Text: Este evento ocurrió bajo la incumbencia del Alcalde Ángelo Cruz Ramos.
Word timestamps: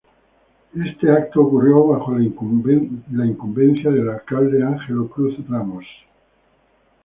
Este 0.83 1.07
evento 1.07 1.41
ocurrió 1.41 1.85
bajo 1.85 2.17
la 2.17 2.25
incumbencia 2.25 3.91
del 3.91 4.09
Alcalde 4.09 4.63
Ángelo 4.63 5.07
Cruz 5.07 5.35
Ramos. 5.47 5.85